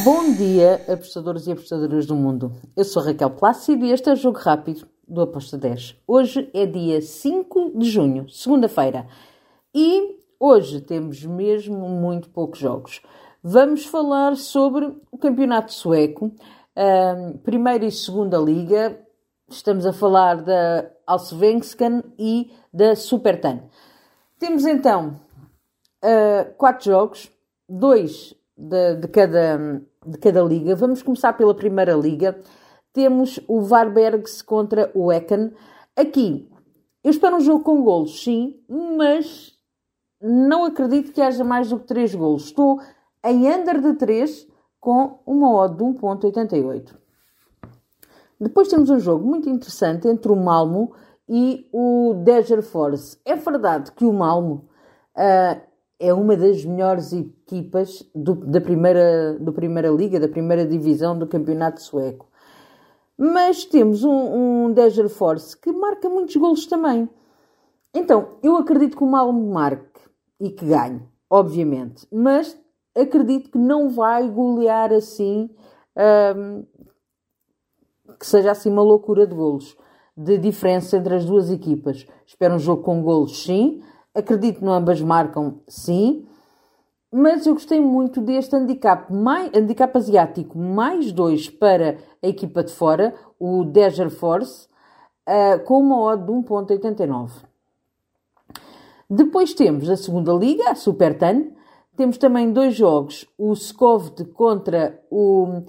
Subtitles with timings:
[0.00, 2.50] Bom dia, apostadores e apostadoras do mundo.
[2.74, 5.96] Eu sou Raquel Plácido e este é o Jogo Rápido do Aposta 10.
[6.06, 9.06] Hoje é dia 5 de junho, segunda-feira,
[9.74, 13.02] e hoje temos mesmo muito poucos jogos.
[13.42, 16.32] Vamos falar sobre o Campeonato Sueco,
[17.44, 18.98] primeira e segunda liga.
[19.46, 23.64] Estamos a falar da Allsvenskan e da Supertan.
[24.38, 25.20] Temos então
[26.02, 27.30] uh, quatro jogos,
[27.68, 30.76] dois de, de, cada, de cada liga.
[30.76, 32.38] Vamos começar pela primeira liga.
[32.92, 35.52] Temos o Varbergs contra o Ecken.
[35.96, 36.48] Aqui,
[37.02, 39.52] eu espero um jogo com golos, sim, mas
[40.20, 42.44] não acredito que haja mais do que 3 golos.
[42.44, 42.80] Estou
[43.24, 44.46] em under de 3
[44.78, 46.94] com uma odd de 1.88.
[48.40, 50.92] Depois temos um jogo muito interessante entre o Malmo
[51.28, 53.16] e o Deger Force.
[53.24, 54.68] É verdade que o Malmo
[55.16, 55.71] uh,
[56.02, 61.28] é uma das melhores equipas do, da, primeira, do Primeira Liga, da Primeira Divisão do
[61.28, 62.28] Campeonato Sueco.
[63.16, 67.08] Mas temos um, um Force que marca muitos golos também.
[67.94, 70.00] Então, eu acredito que o Malmo marque
[70.40, 72.04] e que ganhe, obviamente.
[72.12, 72.58] Mas
[72.96, 75.48] acredito que não vai golear assim,
[76.36, 76.64] um,
[78.18, 79.76] que seja assim uma loucura de golos,
[80.16, 82.04] de diferença entre as duas equipas.
[82.26, 83.80] Espero um jogo com golos, sim.
[84.14, 86.26] Acredito que ambas marcam, sim.
[87.10, 92.72] Mas eu gostei muito deste handicap, mais, handicap asiático, mais dois para a equipa de
[92.72, 94.66] fora, o Deger Force,
[95.28, 97.30] uh, com uma odd de 1.89.
[99.10, 101.50] Depois temos a segunda liga, a Supertan,
[101.94, 105.62] temos também dois jogos, o Skovd contra o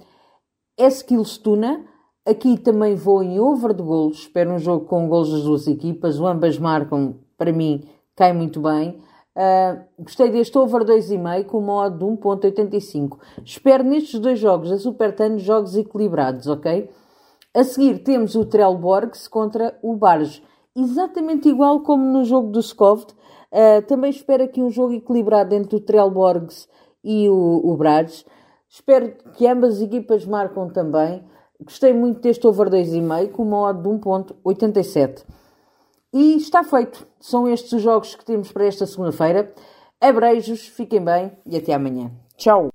[0.78, 1.84] Eskilstuna.
[2.26, 4.20] Aqui também vou em over de golos.
[4.20, 6.18] Espero um jogo com golos das duas equipas.
[6.18, 9.02] O ambas marcam, para mim, cai muito bem.
[9.36, 13.18] Uh, gostei deste over 2,5 com modo de 1.85.
[13.44, 16.90] Espero nestes dois jogos a Supertano jogos equilibrados, ok?
[17.52, 20.42] A seguir temos o Trelborgs contra o Barge.
[20.76, 23.14] Exatamente igual como no jogo do Skovd,
[23.54, 26.68] Uh, também espero aqui um jogo equilibrado entre o Trelborgs
[27.04, 28.26] e o, o Brages.
[28.68, 31.22] Espero que ambas as equipas marcam também.
[31.62, 35.24] Gostei muito deste over 2,5 com uma odd de 1.87.
[36.14, 37.04] E está feito.
[37.18, 39.52] São estes os jogos que temos para esta segunda-feira.
[40.00, 42.12] Abreijos, fiquem bem e até amanhã.
[42.36, 42.73] Tchau!